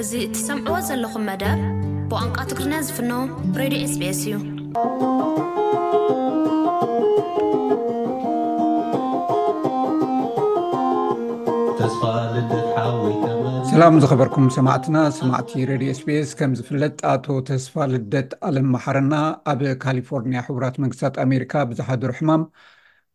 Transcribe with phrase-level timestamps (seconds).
[0.00, 1.58] እዚ እቲሰምዕዎ ዘለኹም መደብ
[2.10, 3.10] ብዋንቋ ትግርና ዝፍኖ
[3.60, 4.20] ሬድዮ ስስ
[13.64, 19.14] እዩሰላም ዝኸበርኩም ሰማዕትና ሰማዕቲ ሬድዮ ስቢስ ከም ዝፍለጥ ኣቶ ተስፋ ልደት ኣለም መሓረና
[19.54, 22.44] ኣብ ካሊፎርኒያ ሕራት መንግስታት ኣሜሪካ ብዝሓድሩ ሕማም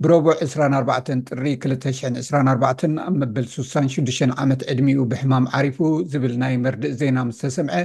[0.04, 5.78] ብረቦዕ 24 ጥሪ 224 ኣብ መበል 66 ዓመት ዕድሚኡ ብሕማም ዓሪፉ
[6.12, 7.78] ዝብል ናይ መርድእ ዜና ምዝተሰምዐ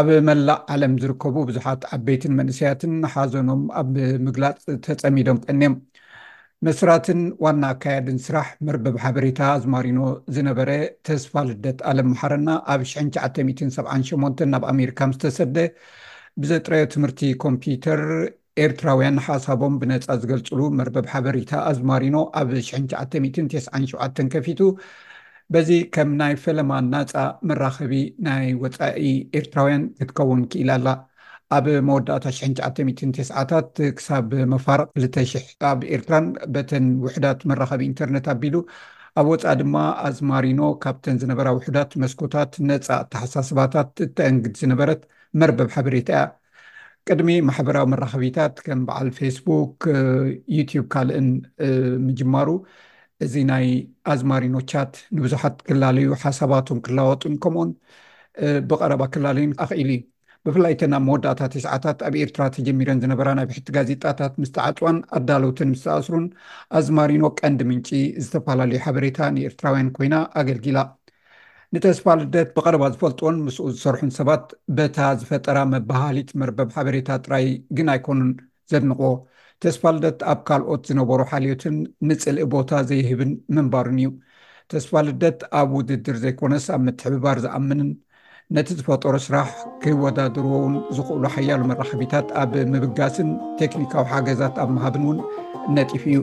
[0.00, 3.90] ኣብ መላእ ዓለም ዝርከቡ ብዙሓት ዓበይትን መንእስያትን ሓዘኖም ኣብ
[4.26, 5.74] ምግላፅ ተፀሚዶም ቀንም
[6.68, 9.98] መስራትን ዋና ኣካያድን ስራሕ መርበብ ሓበሬታ ኣዝማሪኖ
[10.36, 10.70] ዝነበረ
[11.08, 15.56] ተስፋ ልደት ኣለም መሓረና ኣብ 978 ናብ ኣሜርካ ምዝተሰደ
[16.42, 18.00] ብዘጥረ ትምህርቲ ኮምፒዩተር
[18.62, 24.60] ኤርትራውያን ሓሳቦም ብነፃ ዝገልፅሉ መርበብ ሓበሬታ ኣዝማሪኖ ኣብ ሽ997 ከፊቱ
[25.54, 27.12] በዚ ከም ናይ ፈለማ ናፃ
[27.48, 27.94] መራኸቢ
[28.26, 29.02] ናይ ወፃኢ
[29.38, 30.86] ኤርትራውያን ክትከውን ክኢል ኣላ
[31.56, 38.56] ኣብ መወዳእታ ሽ99ታት ክሳብ መፋርቅ 200 ኣብ ኤርትራን በተን ውሕዳት መራኸቢ ኢንተርነት ኣቢሉ
[39.22, 45.02] ኣብ ወፃኢ ድማ ኣዝማሪኖ ካብተን ዝነበራ ውሕዳት መስኮታት ነፃ ተሓሳስባታት እተአንግድ ዝነበረት
[45.42, 46.22] መርበብ ሓበሬታ እያ
[47.10, 49.74] ቅድሚ ማሕበራዊ መራኸቢታት ከም በዓል ፌስቡክ
[50.58, 51.26] ዩቲዩብ ካልእን
[52.06, 52.48] ምጅማሩ
[53.24, 53.66] እዚ ናይ
[54.12, 57.70] ኣዝማሪኖ ቻት ንብዙሓት ክላለዩ ሓሳባቶም ክላወጡን ከምኡን
[58.70, 59.90] ብቐረባ ክላለዩን ኣኽኢሉ
[60.46, 66.26] ብፍላይ እተ ናብ መወዳእታ ተስዓታት ኣብ ኤርትራ ተጀሚሮን ዝነበራ ናብ ሕቲ ጋዜጣታት ምስተዓፅዋን ኣዳለውተን ምስተኣስሩን
[66.80, 67.88] ኣዝማሪኖ ቀንዲ ምንጪ
[68.24, 70.78] ዝተፈላለዩ ሓበሬታ ንኤርትራውያን ኮይና ኣገልጊላ
[71.74, 74.42] ንተስፋ ልደት ብቐለባ ዝፈልጥዎን ምስኡ ዝሰርሑን ሰባት
[74.76, 78.28] በታ ዝፈጠራ መባሃሊት መርበብ ሓበሬታ ጥራይ ግን ኣይኮኑን
[78.70, 79.00] ዘድንቖ
[79.64, 81.76] ተስፋ ልደት ኣብ ካልኦት ዝነበሩ ሓልዮትን
[82.08, 84.10] ንፅልኢ ቦታ ዘይህብን ምንባርን እዩ
[84.74, 87.90] ተስፋ ልደት ኣብ ውድድር ዘይኮነስ ኣብ ምትሕብባር ዝኣምንን
[88.56, 89.50] ነቲ ዝፈጠሮ ስራሕ
[89.84, 93.30] ከይወዳድርዎውን ዝኽእሉ ሓያሉ መራኽቢታት ኣብ ምብጋስን
[93.62, 95.20] ቴክኒካዊ ሓገዛት ኣብ ምሃብን እውን
[95.78, 96.18] ነጢፍ እዩ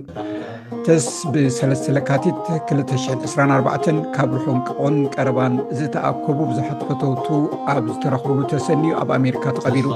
[0.85, 2.37] ተስ ብ3ለስተ ለካቲት
[2.73, 7.27] 224 ካብ ርሑንቅቖን ቀረባን ዝተኣከቡ ብዙሓት ፈተውቱ
[7.73, 9.87] ኣብ ዝተረኽሙ ተሰኒዩ ኣብ ኣሜሪካ ተቐቢሉ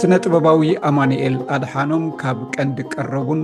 [0.00, 0.58] ስነ ጥበባዊ
[0.88, 3.40] ኣማኒኤል ኣድሓኖም ካብ ቀንዲ ቀረቡን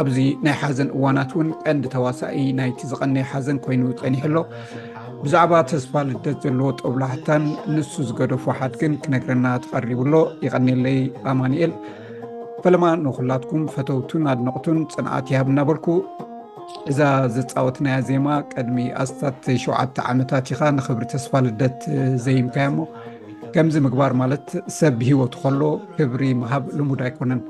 [0.00, 4.36] ኣብዚ ናይ ሓዘን እዋናት እውን ቀንዲ ተዋሳኢ ናይቲ ዝቐነየ ሓዘን ኮይኑ ፀኒሕኣሎ
[5.22, 7.44] ብዛዕባ ተስፋ ልደት ዘለዎ ጠውላሕታን
[7.74, 10.14] ንሱ ዝገደፉ ሓድ ግን ክነግረና ትቀሪብሎ
[10.46, 10.98] ይቀኒለይ
[11.32, 11.72] ኣማኒኤል
[12.64, 15.86] ፈለማ ንኩላትኩም ፈተውቱን ኣድንቕቱን ፅንዓት ይሃብ እናበልኩ
[16.90, 17.00] እዛ
[17.34, 19.66] ዘፃወትና ዜማ ቀድሚ ኣስታት ሸ
[20.12, 21.80] ዓመታት ኢካ ንክብሪ ተስፋ ልደት
[22.24, 22.78] ዘይምካዮሞ
[23.54, 24.46] ከምዚ ምግባር ማለት
[24.78, 25.62] ሰብ ብሂወቱ ከሎ
[25.98, 27.42] ክብሪ ምሃብ ልሙድ ኣይኮነን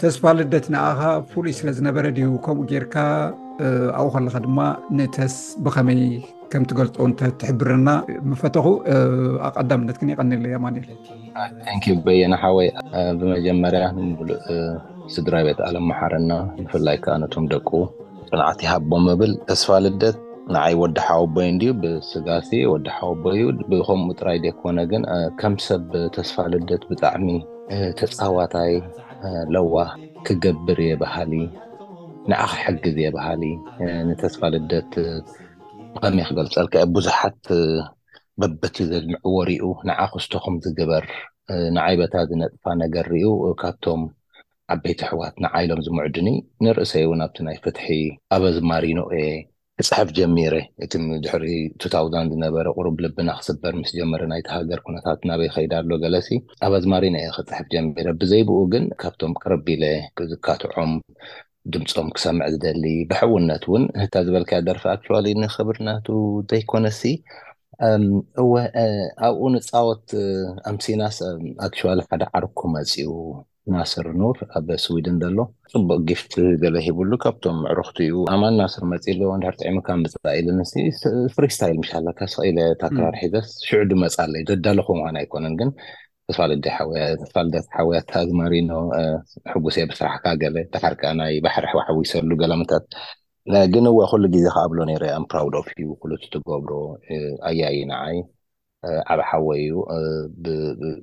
[0.00, 1.00] ተስፋ ልደት ንኣኻ
[1.30, 2.96] ፍሉይ ስለዝነበረ ድዩ ከምኡ ጌርካ
[4.00, 4.58] ኣብኡ ከለካ ድማ
[4.98, 5.34] ንተስ
[5.66, 6.02] ብኸመይ
[6.52, 6.96] ከምት ገልጦ
[7.40, 7.88] ትሕብርና
[8.32, 8.66] ምፈተኹ
[9.48, 10.76] ኣቀዳምነት ግን ይቀኒለያ ማን
[12.06, 12.68] በየና ሓወይ
[13.20, 14.38] ብመጀመርያ ንብሉእ
[15.14, 16.32] ስድራ ቤት ኣለም መሓረና
[16.62, 17.68] ብፍላይ ከኣነቶም ደቁ
[18.30, 20.16] ቅንዓት ሃቦ ምብል ተስፋ ልደት
[20.54, 25.02] ንዓይ ወዲ ሓወቦይን ድዩ ብስጋሲ ወዲ ሓወቦይብከምኡ ጥራይ ዘኮነ ግን
[25.40, 27.28] ከምሰብ ተስፋ ልደት ብጣዕሚ
[28.00, 28.72] ተፃዋታይ
[29.56, 29.74] ለዋ
[30.28, 31.32] ክገብር የባሃሊ
[32.30, 33.42] ንኣ ክሕግዝ የባሃሊ
[34.08, 34.92] ንተስፋ ልደት
[36.02, 37.40] ከመይ ክገልፀልከ ብዙሓት
[38.40, 41.04] በበት ዘምዑዎርኡ ንዓክስቶኩም ዝግበር
[41.76, 43.26] ንዓይበታ ዝነጥፋ ነገር ርዩ
[43.62, 44.02] ካብቶም
[44.74, 46.28] ዓበይቲ ኣሕዋት ንዓይሎም ዝምዕድኒ
[46.64, 47.86] ንርእሰይ እውን ኣብቲ ናይ ፍትሒ
[48.36, 49.28] ኣበዝማሪኖ እየ
[49.80, 50.54] ክፅሕፍ ጀሚረ
[50.84, 50.92] እቲ
[51.24, 51.46] ድሕሪ
[51.82, 56.30] ቱታውዛን ዝነበረ ቅሩብ ልብና ክስበር ምስ ጀመረ ናይቲ ሃገር ኩነታት ናበይ ከይዳ ኣሎ ገለሲ
[56.68, 59.84] ኣበዝማሪኖ እየ ክፅሕፍ ጀሚረ ብዘይብኡ ግን ካብቶም ቅረቢለ
[60.20, 60.92] ክዝካትዑም
[61.74, 66.06] ድምፆም ክሰምዕ ዝደሊ ብሕውነት እውን እታ ዝበልከ ደርፊ ኣክሽዋሊ ንክብርናቱ
[66.50, 67.02] ዘይኮነሲ
[68.42, 68.52] እወ
[69.26, 70.06] ኣብኡ ንፃወት
[70.70, 71.18] ኣምሲናስ
[71.66, 73.10] ኣክሽዋል ሓደ ዓርኮ መፅኡ
[73.74, 75.38] ናስር ኑር ኣብ ስዊድን ዘሎ
[75.72, 80.60] ፅቡቅ ጊፍቲ ዘለ ሂብሉ ካብቶም ዕሮክቲ እዩ ኣማን ናስር መፂ ሎ ንድሕርቲዒካብ ምፅፃ ኢሉን
[81.36, 85.72] ፍሪስታይል ምሻላካለ ተክራርሒዘስ ሽዑዱ መፃ ኣለዩ ዘዳሎኮምዋን ኣይኮነን ግን
[86.30, 86.64] ተፋልደ
[87.74, 88.70] ሓወያታ ዝማሪኖ
[89.52, 92.84] ሕጉሴ ብስራሕካ ገለ ባሓርከዓ ናይ ባሕሪ ኣሕሓዊሰሉ ገለምታት
[93.74, 94.80] ግን ወ ኩሉ ግዜ ከዓ ብሎ
[95.30, 96.72] ፕራውዶፍዩ ኩሉ ትገብሮ
[97.50, 98.18] ኣያይ ንዓይ
[99.12, 99.78] ዓብ ሓወይ እዩ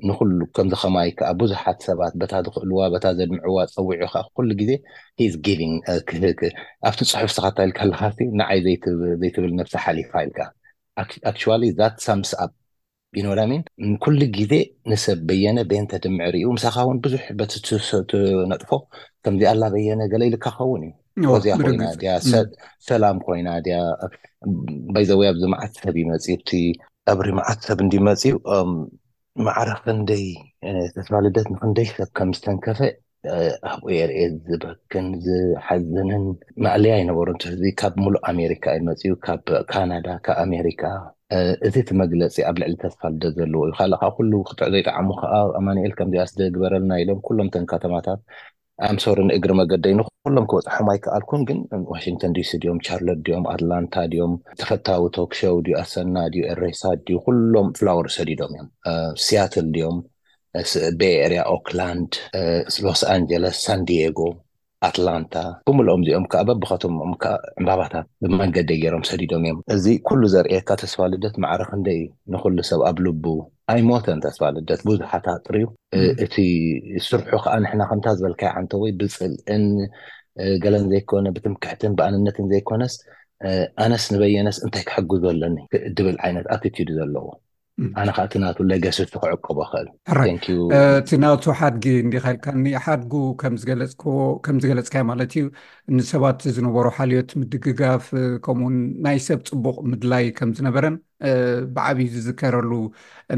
[0.09, 4.71] ንሉ ከምዚ ከማይ ከዓ ብዙሓት ሰባት በታ ዝክእልዋ ታ ዘድምዕዋ ፀውዑ ከዓ ኩሉ ግዜ
[5.71, 5.73] ን
[6.89, 8.01] ኣብቲ ፅሑፍ ስካታይልካ ኣለካ
[8.41, 8.59] ንዓይ
[9.23, 10.39] ዘይትብል ነብሳ ሓሊፋ ይልካ
[11.01, 12.47] ኣ ት ሳምስ ኣ
[13.19, 13.51] ኢኖዳን
[14.03, 14.53] ኩሉ ግዜ
[14.91, 17.53] ንሰብ በየነ ቤንተ ድምዕርኡ ምሳካ ውን ብዙሕ በቲ
[18.51, 18.69] ነጥፎ
[19.25, 20.83] ከምዚ ኣላ በየነ ገለ ይልካ ክኸውን
[21.19, 22.13] እዩ ከዚያ ኮይና ያ
[22.89, 23.77] ሰላም ኮይና ድያ
[24.95, 26.59] ባይዘዊይ ኣብዚ መዓት ሰብ ይመፅ ቲ
[27.13, 28.23] ኣብሪ ማዓት ሰብ እንዲመፅ
[29.45, 30.25] ማዕረ ክንደይ
[30.95, 32.79] ተተልደት ንክንደይ ሰብ ከም ዝተንከፈ
[33.71, 34.19] ኣብኡ የርኤ
[34.49, 36.23] ዝበክን ዝሓዝንን
[36.65, 40.83] ማእለያ ይነበሩ እንትዚ ካብ ሙሉእ ኣሜሪካ የመፅዩ ካብ ካናዳ ካብ ኣሜሪካ
[41.67, 46.19] እዚ ቲ መግለፂ ኣብ ልዕሊ ተስፋልደ ዘለዎ እዩ ካልእካዓ ኩሉ ክዕ ዘይጠዕሙ ከዓ ኣማኒኤል ከምዚ
[46.25, 48.19] ኣስደግበረልና ኢሎም ኩሎም ተን ከተማታት
[48.87, 51.59] ኣምሶሪን እግሪ መገዲንኩሎም ክበፅሖም ኣይከኣልኩን ግን
[51.93, 57.69] ዋሽንግቶን ዲሲ ድኦም ቻርሎት ድኦም ኣትላንታ ድኦም ተፈታዊ ቶክ ሾው ኣሰና ድ ኤሬሳት ድዩ ኩሎም
[57.79, 58.67] ፍላወር ሰዲዶም እዮም
[59.27, 59.97] ስያትል ድኦም
[61.01, 62.09] ቤርያ ኦክላንድ
[62.87, 64.19] ሎስ ኣንጀለስ ሳን ዲጎ
[64.87, 65.33] ኣትላንታ
[65.67, 71.99] ክምሎኦም እዚኦም ከዓ በብከትምኦም ከዓ ዕምባባታት ብመንገዲ ገይሮም ሰዲዶም እዮም እዚ ኩሉ ዘርእየካ ተስፋልደት ማዕረክንደይ
[72.33, 73.25] ንኩሉ ሰብ ኣብ ልቡ
[73.73, 75.65] ኣይ ሞተን ተስፋልደት ብዙሓት ጥርዩ
[76.25, 76.35] እቲ
[77.07, 79.65] ስርሑ ከዓ ንሕና ከምታ ዝበልካ ዓንተ ወይ ብፅልእን
[80.65, 82.95] ገለን ዘይኮነ ብትምክሕትን ብኣንነትን ዘይኮነስ
[83.85, 87.25] ኣነስ ንበየነስ እንታይ ክሕግዙ ኣለኒ ክድብል ዓይነት ኣትትድ ዘለዎ
[87.81, 87.87] Mm.
[88.01, 89.87] ኣነ ካ እቲ እናትለ ገስቲ ክዕቀቦ ክእል
[90.17, 90.19] ረ
[90.99, 93.91] እቲ ናቱ ሓድጊ እንካኢልካኒ ሓድጉ ከምዝገለፅ
[94.45, 95.45] ከምዝገለፅካዮ ማለት እዩ
[95.95, 98.05] ንሰባት ዝነበሩ ሓልዮት ምድግጋፍ
[98.45, 98.77] ከምኡውን
[99.07, 100.95] ናይ ሰብ ፅቡቕ ምድላይ ከም ዝነበረን
[101.75, 102.71] ብዓብዪ ዝዝከረሉ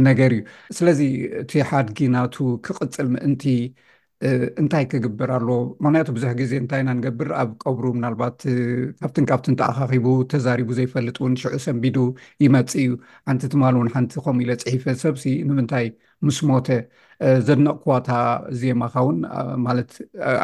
[0.10, 0.44] ነገር እዩ
[0.80, 1.01] ስለዚ
[1.44, 2.36] እቲ ሓድጊ ናቱ
[2.68, 3.45] ክቅፅል ምእንቲ
[4.62, 8.38] እንታይ ክግብር ኣለዎ ምክንያቱ ብዙሕ ግዜ እንታይ እና ንገብር ኣብ ቀብሩ ምናልባት
[9.02, 11.98] ካብትንካብትን ተኣኻኺቡ ተዛሪቡ ዘይፈልጥ እውን ሽዑ ሰንቢዱ
[12.46, 12.90] ይመፅ እዩ
[13.30, 15.86] ሓንቲ ትማሃል እውን ሓንቲ ከምኡ ኢለ ፅሒፈ ሰብሲ ንምንታይ
[16.28, 16.69] ምስ ሞተ
[17.50, 18.10] ዘነቕክዋታ
[18.62, 19.19] ዜማካ ውን
[19.68, 19.92] ማለት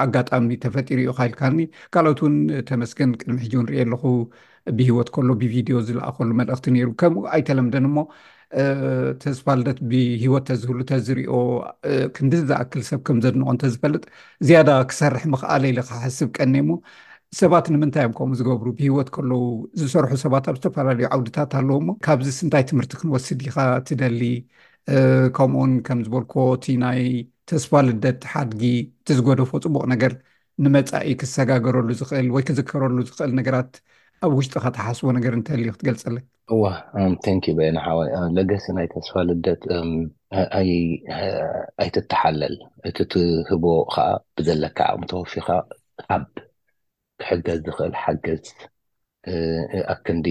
[0.03, 1.57] ኣጋጣሚ ተፈጢሩ እዩ ካኢልካኒ
[1.95, 2.35] ካልኦት እውን
[2.69, 4.03] ተመስግን ቅድሚ ሕጂ ንርኢየ ኣለኹ
[4.77, 7.97] ብሂወት ከሎ ብቪድዮ ዝለኣኸሉ መልእኽቲ ነይሩ ከምኡ ኣይተለምደን እሞ
[9.21, 11.35] ተስፋ ልደት ብሂወት ተዝህሉ እተዝሪኦ
[12.15, 14.03] ክንዲ ዝኣክል ሰብ ከምዘድንቆ እንተ ዝፈልጥ
[14.47, 16.71] ዝያዳ ክሰርሕ ምክኣለኢለካ ሕስብ ቀኒ እሞ
[17.41, 19.43] ሰባት ንምንታይ እዮም ከምኡ ዝገብሩ ብሂወት ከለው
[19.81, 23.57] ዝሰርሑ ሰባት ኣብ ዝተፈላለዩ ዓውድታት ኣለዉ እሞ ካብዚ ስንታይ ትምህርቲ ክንወስድ ኢካ
[23.89, 24.21] ትደሊ
[25.37, 27.01] ከምኡውን ከም ዝበልኮ እቲ ናይ
[27.51, 30.13] ተስፋ ልደት ሓድጊ እትዝጎደፎ ፅቡቕ ነገር
[30.65, 33.71] ንመፃኢ ክሰጋገረሉ ዝኽእል ወይ ክዝከረሉ ዝኽእል ነገራት
[34.25, 36.15] ኣብ ውሽጢካ ተሓስቦ ነገር እንተልዩ ክትገልፀለ
[36.53, 36.61] እዋ
[37.23, 37.99] ታንኪ ዩ ቤናሓወ
[38.35, 39.61] ለገሲ ናይ ተስፋ ልደት
[41.83, 42.55] ኣይትተሓለል
[42.89, 45.49] እቲ ትህቦ ከዓ ብዘለካ ኣቅሚ ተወፊካ
[46.03, 46.25] ካብ
[47.21, 48.45] ክሕገዝ ዝክእል ሓገዝ
[49.93, 50.27] ኣ ክንዲ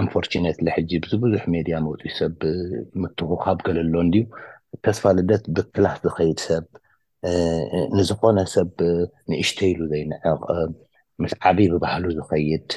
[0.00, 2.40] ኣንፎርነት ዝሕጂ ብዚብዙሕ ሜድያ መ ሰብ
[3.04, 4.24] ምትኩካብ ገለሎን ድዩ
[4.86, 6.64] ተስፋ ልደት ብክላስ ዝከይድ ሰብ
[7.98, 8.70] ንዝኮነ ሰብ
[9.30, 10.24] ንእሽተይ ኢሉ ዘይንዕቅ
[11.22, 12.68] ምስ ዓብይ ብባህሉ ዝኸይድ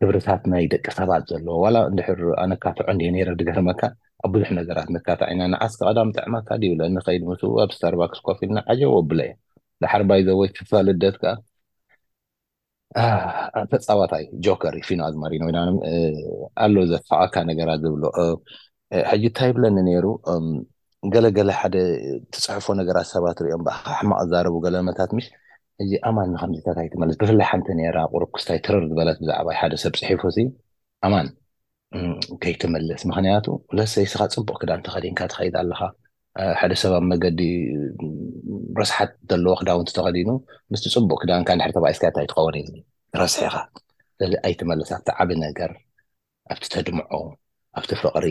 [0.00, 3.16] ክብሪታት ናይ ደቂ ሰባት ዘለዎ ላ እንድሕር ኣነካትዖ እን
[3.48, 3.80] ገርመካ
[4.26, 9.34] ኣብ ብዙሕ ነገራት ካታኢና ንዓስ ቀዳም ብጣዕማካዲብከድ ስ ኣብ ስታርባክስ ኮፍና ዓጀ ወብለ እ
[9.84, 11.36] ንሓርባይ ዘወይ ፈልደት ከዓ
[13.72, 15.50] ተፃባታይ ጆከር ፊኖ ኣዝማሪን ወ
[16.64, 18.04] ኣሎ ዘቀካ ነገራት ዝብል
[19.10, 20.06] ሕጂ እንታይ ብለኒ ነይሩ
[21.14, 21.76] ገለገለ ሓደ
[22.34, 25.28] ተፅሕፎ ነገራት ሰባት ንሪኦም ብኣሕማቅ ዛረቡ ገለመታት ስ
[25.82, 30.22] እዚ ኣማን ንከምዚታት ኣይትመልስ ብፍላይ ሓንቲ ራ ቁሩብ ክስታይ ትርር ዝበለት ብዛዕባሓደ ሰብ ፅሒፉ
[31.06, 31.26] ኣማን
[32.42, 33.46] ከይትመልስ ምክንያቱ
[33.78, 35.80] ለሰይስካ ፅቡቅ ክዳን ተከዲንካ ተከይድ ኣለካ
[36.60, 37.40] ሓደ ሰብኣብ መገዲ
[38.80, 40.30] ረስሓት ዘለዎ ክዳውንቲ ተኸዲኑ
[40.72, 42.54] ምስቲ ፅቡቅ ክዳንካ ንሕተ ብኣስያታ ይትኸውን
[43.14, 43.56] ትረስሒ ኢካ
[44.18, 45.70] ስለዚ ኣይትመልስ ኣብቲ ዓብ ነገር
[46.52, 47.10] ኣብቲ ተድምዖ
[47.80, 48.26] ኣብቲ ፍቅሪ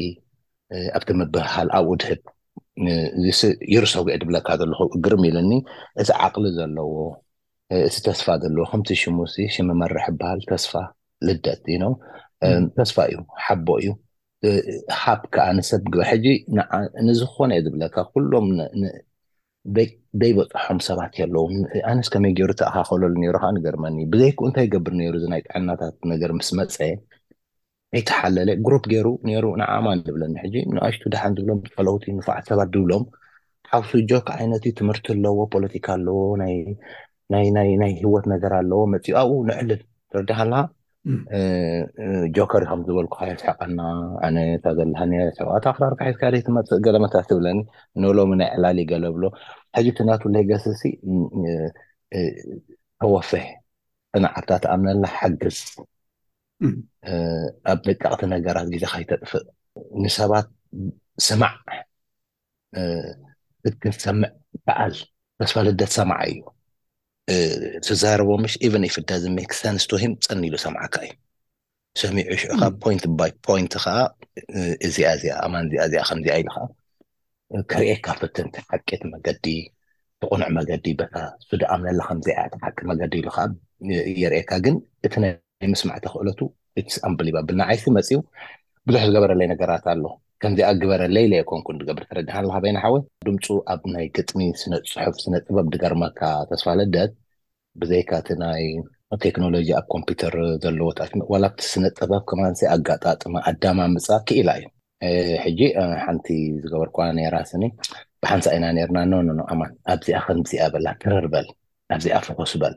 [0.98, 5.52] ኣብቲ ምብሃል ኣብኡ ድህብይርሰዊዕ ድብለካ ዘለኹ ግርሚ ኢልኒ
[6.02, 6.88] እዚ ዓቅሊ ዘለዎ
[7.74, 10.72] እዚ ተስፋ ዘለዎ ከምቲ ሽሙሲ ሽም መርሕ በሃል ተስፋ
[11.28, 11.94] ልደት ኖው
[12.78, 13.92] ተስፋ እዩ ሓቦ እዩ
[15.02, 16.26] ሓብከዓ ንሰብ ሕጂ
[17.08, 18.48] ንዝኮነ እየ ዝብለካ ኩሎም
[19.74, 21.46] ዘይበፅሖም ሰባት እየኣለው
[21.92, 26.50] ኣነስ ከመይ ገይሩ ተኣካከለሉ ሩ ከዓ ንገርመኒ ብዘይኩ እንታይ ገብር ሩ እናይ ጥዕናታት ነገር ምስ
[26.60, 26.76] መፀ
[28.00, 29.08] ይተሓለለ ጉሩ ገይሩ
[29.46, 30.36] ሩ ንዓማን ዝብለኒ
[30.76, 33.04] ንኣሽቱ ዳሓን ብሎም ፀለውቲ ንፋዕ ሰባት ድብሎም
[33.78, 36.56] ዓብሱ ጆክ ዓይነትዩ ትምህርቲ ኣለዎ ፖለቲካ ኣለዎ ናይ
[37.34, 39.82] ናይ ህወት ነገር ኣለዎ መፅ ኣብብ ንዕልል
[40.18, 40.52] ርዳሃል
[42.36, 43.80] ጆከር ከም ዝበልኩ ካስሓቀና
[44.26, 47.58] ዓነታ ዘለሃታ ክራርካሒዝካደ ትመፅእ ገለመታት ትብለኒ
[48.02, 49.24] ንብሎ ናይ ዕላሊዩ ገለብሎ
[49.78, 50.82] ሕጂ እት ንያቱ ለይ ገስሲ
[53.00, 53.46] ተወፈሕ
[54.14, 55.58] ጥናዓርታ ተኣምነላ ሓግዝ
[57.72, 59.46] ኣብ ደቃቅቲ ነገራት ግዜ ከይተጥፍእ
[60.04, 60.48] ንሰባት
[61.28, 61.56] ስማዕ
[63.82, 64.32] ክሰምዕ
[64.66, 64.94] በዓል
[65.42, 66.42] መስፋልደት ሰማዕ እዩ
[67.86, 71.12] ትዛረቦ ምሽ ኤቨን ይፍዳ ዝሜክሳኣንስትወሂም ፀኒ ሉ ሰምዓካ እዩ
[72.02, 73.96] ሰሚዑሽዑ ካ ፖንት ይ ፖንት ከዓ
[74.88, 79.46] እዚኣ እዚኣ ኣማን እዚኣ እዚኣ ከምዚኣ ኢሉ ከዓ ከርኤካ ፍትንቲ ሓቂት መገዲ
[80.22, 81.16] ትቁኑዕ መገዲ በታ
[81.48, 83.46] ሱደ ኣምለላ ከምዚኣቲ ሓቂ መገዲ ኢሉ ከዓ
[84.22, 84.78] የርኤካ ግን
[85.08, 85.34] እቲ ናይ
[85.74, 86.40] ምስማዕተ ክእለቱ
[86.80, 88.20] እኣምብል ይበብልናዓይሲ መፅኡ
[88.88, 90.04] ብዙሕ ዝገበረለይ ነገራት ኣሎ
[90.42, 92.96] ከምዚኣ ግበረ ለይለ ኮንኩ ገብር ተረዲ ሓካ ይና ሓወ
[93.28, 97.12] ድምፁ ኣብ ናይ ግጥሚ ስነ ፅሑፍ ስነ ጥበብ ድገርማካ ተስፋለደት
[97.82, 98.66] ብዘይካ እቲ ናይ
[99.26, 104.66] ቴክኖሎጂ ኣብ ኮምፒዩተር ዘለዎታዋቲ ስነ ጥበብ ከማንሰይ ኣጋጣጥማ ኣዳማ ምፃ ክኢላ እዩ
[105.46, 105.60] ሕጂ
[106.06, 106.28] ሓንቲ
[106.64, 106.90] ዝገበር
[107.36, 107.64] ራ ስኒ
[108.24, 109.64] ብሓንሳ ኢና ርና ነን ማ
[109.94, 111.48] ኣብዚኣ ከምዚኣ በላ ትርርበል
[111.98, 112.76] ኣብዚኣ ፍኮስበል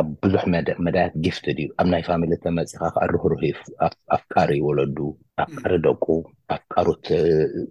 [0.00, 0.42] ኣብ ብዙሕ
[0.86, 3.42] መዳያት ጊፍትድ እዩ ኣብናይ ፋሚለ ተመፅካ ከርህርሂ
[4.16, 4.96] ኣፍ ቃሪ ይወለዱ
[5.40, 6.04] ኣፍ ቃሪ ደቁ
[6.54, 7.06] ኣፍ ቃሩት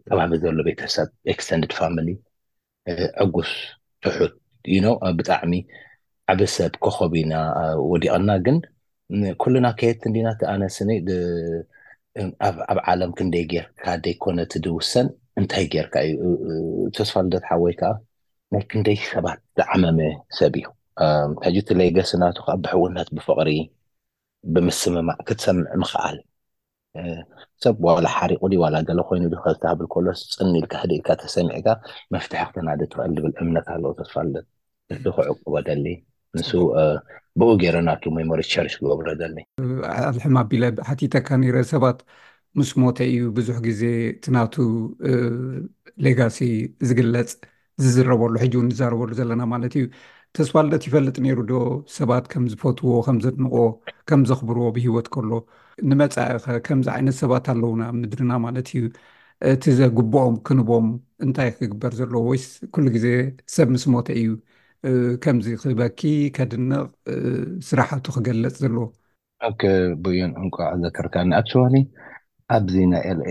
[0.09, 2.07] ፀባቢ ዘሎ ቤተሰብ ኤክስቴንደድ ፋሚሊ
[3.23, 3.51] ዕጉስ
[4.03, 4.33] ፅሑት
[4.75, 4.85] ኢኖ
[5.17, 5.53] ብጣዕሚ
[6.33, 7.33] ዓብሰብ ኮከቢና
[7.91, 8.57] ወዲቀና ግን
[9.43, 10.89] ኩሉና ከየድትንዲናተ ኣነስኒ
[12.47, 15.07] ኣብ ዓለም ክንደይ ጌርካ ደይኮነት ድውሰን
[15.41, 16.15] እንታይ ጌርካ እዩ
[16.97, 17.91] ተስፋልዶትሓወይ ከዓ
[18.53, 19.99] ናይ ክንደይ ሰባት ዝዓመሚ
[20.39, 20.67] ሰብ እዩ
[21.45, 23.49] ሕጂ እትለገስናቱ ከ ብሕውነት ብፍቅሪ
[24.53, 26.17] ብምስምማዕ ክትሰምዕ ምክኣል
[27.63, 31.67] ሰብ ዋላ ሓሪቁ ዋላ ገለ ኮይኑ ከተሃብል ከሎስ ፅኒ ኢልካ ድኢልካ ተሰሚዕካ
[32.13, 34.45] መፍትሒ ክተናደ ትክዕል ዝብል እምነት ኣለ ተስፋልለት
[34.93, 35.85] እዚ ክዕቁበ ደሊ
[36.39, 36.49] ንሱ
[37.39, 39.37] ብኡ ገይረ ናቱ ሞሞሪሸርሽ ክገብረዘሊ
[40.17, 41.99] ልሕማ ቢለ ሓቲተካ ኒረ ሰባት
[42.59, 43.81] ምስ ሞተ እዩ ብዙሕ ግዜ
[44.23, 44.55] ቲናቱ
[46.07, 46.39] ሌጋሲ
[46.89, 47.31] ዝግለፅ
[47.83, 49.85] ዝዝረበሉ ሕጂውን ዝዘረበሉ ዘለና ማለት እዩ
[50.37, 51.53] ተስፋልለት ይፈልጥ ነይሩ ዶ
[51.95, 53.55] ሰባት ከምዝፈትዎ ከምዘድንቆ
[54.09, 55.31] ከም ዘኽብርዎ ብሂወት ከሎ
[55.89, 58.83] ንመፃኢኸ ከምዚ ዓይነት ሰባት ኣለውና ምድርና ማለት እዩ
[59.51, 60.87] እቲ ዘግብኦም ክንቦም
[61.25, 62.45] እንታይ ክግበር ዘለዎ ወይስ
[62.75, 63.05] ኩሉ ግዜ
[63.55, 64.29] ሰብ ምስ ሞተ እዩ
[65.23, 66.01] ከምዚ ክበኪ
[66.37, 66.79] ከድንቕ
[67.69, 68.85] ስራሕቱ ክገለፅ ዘለዎ
[70.05, 71.75] ብእዮን ዕንቋ ኣዘከርካ ንኣክቸዋሊ
[72.55, 73.29] ኣብዚ ናይ ኤልኤ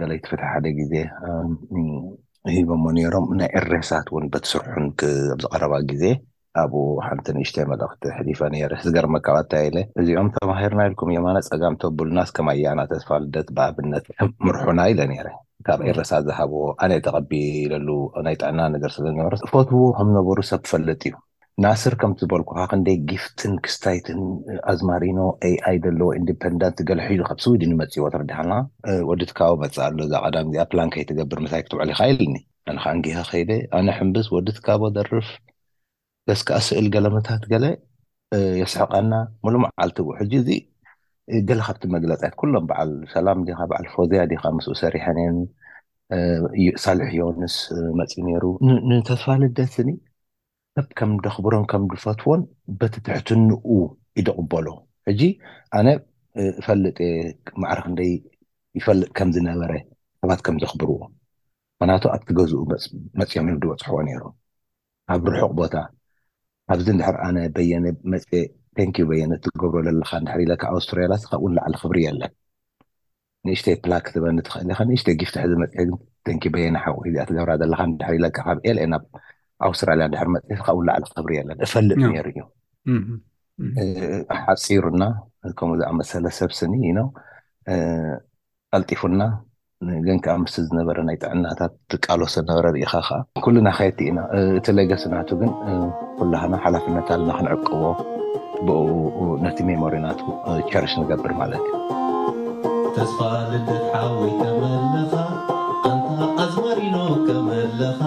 [0.00, 0.94] ደለይትፈትሐ ሓደ ግዜ
[2.54, 6.04] ሂቦዎ ኔሮም ናይ እሬሳት እውን በትስርሑንዝቀረባ ግዜ
[6.62, 6.76] ኣብኡ
[7.06, 8.40] ሓንቲ ንእሽተይ መልእክቲ ሕሊፈ
[8.70, 14.06] ረ ህዝገር መከባእንታይ ኢለ እዚኦም ተባሂርና ኢልኩም የማኖ ፀጋም ተብሉናስ ከማ ያና ተፈልደት ብኣብነት
[14.46, 15.28] ምርሑና ኢለ ነረ
[15.66, 16.52] ካብ ኤረሳ ዝሃቦ
[16.84, 17.88] ኣነ ተቐቢለሉ
[18.26, 21.16] ናይ ጥዕና ነገር ስለ በ ፈትዎ ከምነበሩ ሰብ ትፈለጥ እዩ
[21.64, 24.20] ናስር ከምቲ ዝበልኩካ ክንደይ ጊፍትን ክስታይትን
[24.72, 28.54] ኣዝማሪኖ አይኣይ ዘለዎ ኢንዲፐንደንት ገል ሒዙ ካብስውድ ንመፅዎ ተርዲሓልና
[29.10, 32.36] ወዲትካባቦ መፅእ ኣሎ እዛ ቀም ዚኣ ፕላንከይ ትገብር መሳይክ ትውዕል ይካ ኢልኒ
[32.72, 35.28] ኣነከ ንግኻ ከይደ ኣነ ሕምብስ ወዲትካቦ ደርፍ
[36.36, 37.64] እስከዓ ስእል ገለምታት ገለ
[38.60, 39.12] የስሕቀና
[39.44, 40.48] ሙሉምዓልቲዎ ሕጂ እዚ
[41.48, 45.48] ገሌ ካብቲ መግለፅት ኩሎም በዓል ሰላም ዲካ ዓል ፈዝያ ዲካ ምስኡ ሰሪሐን ን
[46.84, 47.56] ሳልሕ ዮንስ
[47.98, 48.44] መፂ ነይሩ
[48.90, 49.90] ንተፋለ ደስኒ
[50.76, 52.42] ከብ ከም ደኽብሮም ከም ዝፈትዎን
[52.80, 53.66] በቲ ትሕትንኡ
[54.18, 54.66] ይደቕበሎ
[55.08, 55.22] ሕጂ
[55.78, 55.88] ኣነ
[56.66, 56.98] ፈልጥ
[57.62, 58.12] ማዕርክ ንደይ
[58.78, 59.72] ይፈልጥ ከምዝነበረ
[60.22, 60.96] ሰባት ከም ዘኽብርዎ
[61.82, 62.60] ምክንያቱ ኣብቲ ገዝኡ
[63.20, 64.22] መፅዮም ዝበፅሕዎ ነይሩ
[65.14, 65.74] ኣብ ርሑቅ ቦታ
[66.72, 68.26] ኣብዚ ንድሕር ኣነ በየነ መፅ
[68.78, 72.32] ቴንኪዩ በየነ ትገብሮ ዘለካ ንድሕር ኢለካ ኣውስትራልያ ካብ እውን ላዕሊ ክብሪ የለን
[73.48, 75.72] ንእሽተይ ፕላክ ትበኒትክእልከ ንእሽተይ ግፍትሕዚ መፅ
[76.28, 79.04] ቴንኪ በየነ ሓዚኣ ትገብራ ዘለካ ድሕ ኢለካ ካብ ኤለአ ናብ
[79.68, 82.40] ኣውስትራልያ ንድሕር መፅ ካብ ውን ላዕሊ ክብሪ የለን እፈልጥ ነይሩ እዩ
[84.40, 85.04] ሓፂሩና
[85.58, 87.00] ከምኡ ዝኣመሰለ ሰብ ስኒ ኖ
[88.74, 89.20] ቀልጢፉና
[90.06, 94.20] ግን ከዓ ምስ ዝነበረ ናይ ጥዕናታት ትቃሎ ዘነበረ ርኢካ ከዓ ኩሉናከየቲ ኢና
[94.58, 95.50] እቲ ለይ ገስናቱ ግን
[96.18, 97.82] ኩላሃና ሓላፍነት ኣለና ክንዕቅቦ
[98.66, 100.20] ብኡ ነቲ ሜሞሪናቱ
[100.70, 103.18] ቸርሽ ንገብር ማለት እዩ ተስፋ
[103.52, 105.14] ልደሓ ወይ መለ
[105.92, 106.96] ኣንኣዝማሪኖ
[107.48, 108.00] መለካ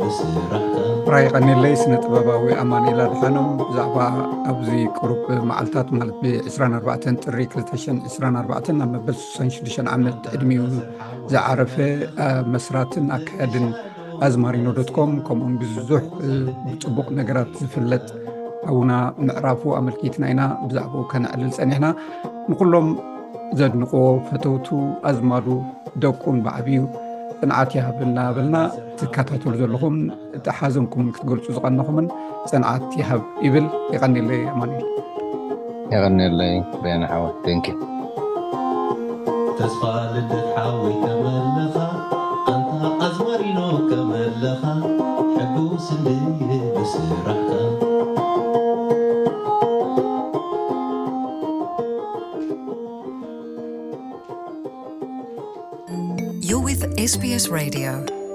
[0.00, 0.64] ሕስስራ
[1.12, 3.36] ራ ይቀኒለይ ስነ-ጥበባዊ ኣማኔላ ድሃኖ
[3.68, 3.96] ብዛዕባ
[4.50, 10.50] ኣብዚ ቅሩብ መዓልታት ማት ብ24 ጥሪ 224 ኣብ መበ 66 ዓመት ዕድሚ
[11.32, 11.74] ዝዓረፈ
[12.54, 13.66] መስራትን ኣካያድን
[14.26, 16.02] ኣዝማሪኖ ዶትኮም ከምኡን ብዙሕ
[16.66, 18.06] ብፅቡቕ ነገራት ዝፍለጥ
[18.68, 18.92] ኣቡና
[19.28, 21.88] ምዕራፉ ኣመልኪትና ኢና ብዛዕኡ ከነዕልል ፀኒሕና
[22.52, 22.88] ንኩሎም
[23.60, 24.68] ዘድንቆዎ ፈተውቱ
[25.10, 25.48] ኣዝማዱ
[26.04, 26.82] ደቁን ብዓቢዩ
[27.40, 28.56] ፅንዓት ይሃብ እናበልና
[29.00, 29.96] ትካታተሉ ዘለኹም
[30.36, 32.06] እቲ ሓዘንኩም ክትገልፁ ዝቐንኹምን
[32.52, 34.60] ፅንዓት ይሃብ ይብል ይቐኒለይ ኣማ
[35.92, 37.66] ይቐኒለይ ቤኒዓወ ደንኪ
[39.58, 39.82] ተስፋ
[40.14, 41.76] ልደሓ ወይተመለኻ
[42.54, 43.58] ኣንታ ኣዝማሪኖ
[43.90, 44.54] ተመለኻ
[45.88, 45.90] ሕስ
[46.76, 47.26] ብስረ
[57.08, 58.27] sبs رديو